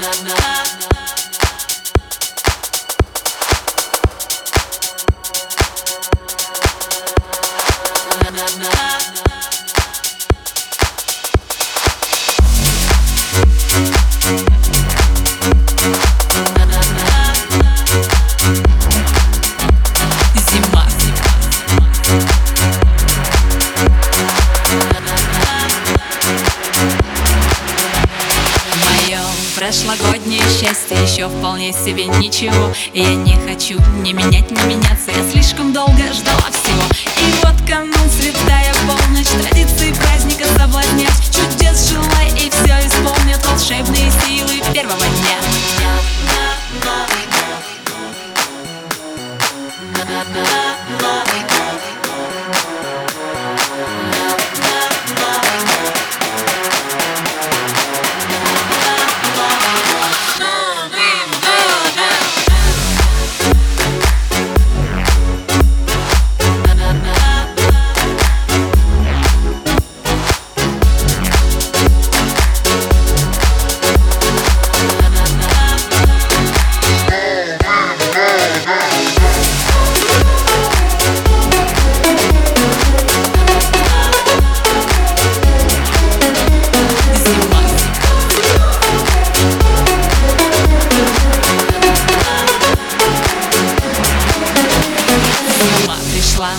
na 0.00 0.08
na 0.24 0.49
прошлогоднее 29.70 30.40
счастье 30.40 31.00
еще 31.00 31.28
вполне 31.28 31.72
себе 31.72 32.06
ничего. 32.06 32.74
И 32.92 33.02
я 33.02 33.14
не 33.14 33.36
хочу 33.46 33.78
не 34.02 34.12
менять, 34.12 34.50
не 34.50 34.60
меняться. 34.62 35.12
Я 35.16 35.30
слишком 35.30 35.72
долго 35.72 36.12
ждала 36.12 36.50
всего. 36.50 36.82
И 37.18 37.32
вот 37.44 37.54
канун 37.68 38.10
святая 38.10 38.74
полночь 38.84 39.28
Традиции 39.28 39.92
праздника 39.92 40.44
соблазнять. 40.58 41.12
Чудес 41.30 41.88
желай 41.88 42.30
и 42.30 42.50
все 42.50 42.84
исполнят 42.84 43.46
Волшебные 43.46 44.10
силы 44.26 44.60
первого 44.74 45.06
дня 45.06 45.39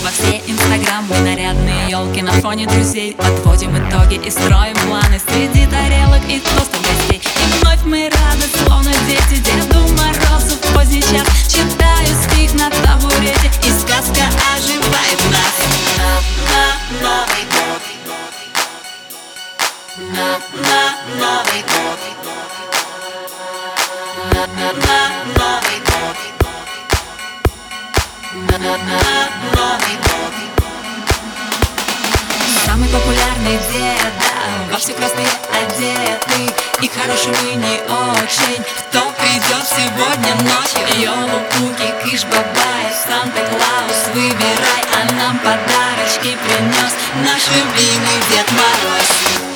во 0.01 0.09
все 0.09 0.41
инстаграмы 0.47 1.19
Нарядные 1.19 1.89
елки 1.89 2.21
на 2.21 2.31
фоне 2.33 2.65
друзей 2.67 3.13
Подводим 3.13 3.71
итоги 3.77 4.15
и 4.15 4.29
строим 4.29 4.75
планы 4.87 5.19
Среди 5.27 5.65
тарелок 5.67 6.21
и 6.27 6.39
тостов 6.39 6.81
гостей 6.81 7.21
И 7.21 7.61
вновь 7.61 7.83
мы 7.85 8.09
рады, 8.09 8.47
словно 8.65 8.91
дети 9.07 9.41
Деду 9.41 9.79
Морозу 9.93 10.55
в 10.55 10.73
поздний 10.73 11.01
час 11.01 11.27
Читаю 11.47 12.07
стих 12.23 12.53
на 12.55 12.69
табурете 12.69 13.51
И 13.63 13.69
сказка 13.71 14.23
оживает 14.55 15.19
нас 15.31 15.55
На 16.49 16.63
Новый 17.01 17.45
год 17.51 17.81
На 19.97 20.29
Новый 21.19 21.61
год 21.63 21.99
На 24.33 24.43
Новый 24.47 24.73
год 24.73 26.17
Новый 28.59 29.00
популярный 32.91 33.57
дед, 33.71 34.13
да, 34.19 34.73
во 34.73 34.77
все 34.77 34.93
красные 34.93 35.27
одеты 35.49 36.53
И 36.81 36.87
хорошими 36.89 37.53
не 37.55 37.79
очень. 37.81 38.63
Кто 38.89 39.11
придет 39.17 39.65
сегодня 39.65 40.35
ночью? 40.43 41.01
Йолу-пуки, 41.01 41.93
кыш-бабай, 42.03 42.85
Санта-Клаус 43.07 44.13
Выбирай, 44.13 44.83
а 44.93 45.13
нам 45.13 45.37
подарочки 45.39 46.37
принес 46.43 46.93
Наш 47.23 47.47
любимый 47.47 48.19
Дед 48.29 48.51
Мороз 48.51 49.50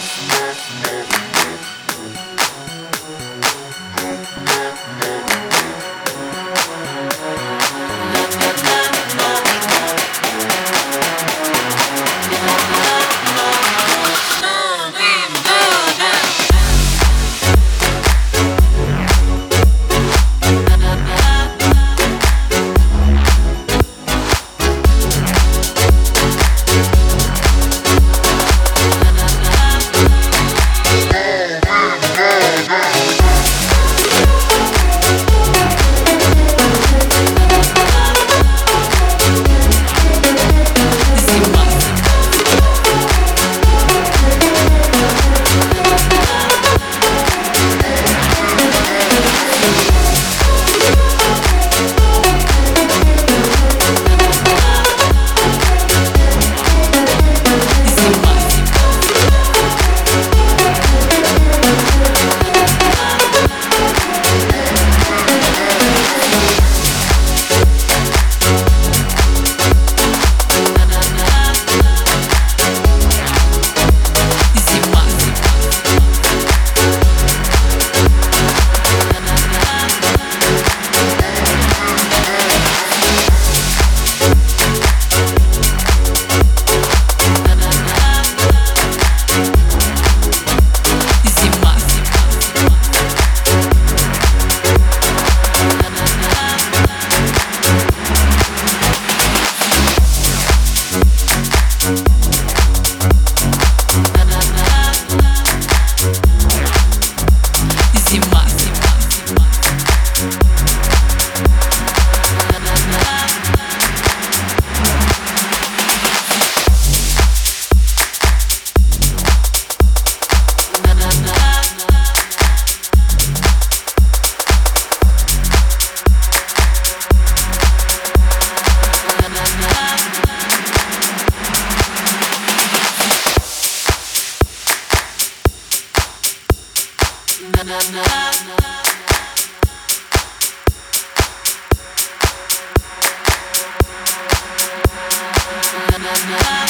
Yeah. 146.28 146.65